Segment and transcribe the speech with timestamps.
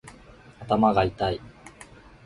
[0.61, 1.39] 頭がいたい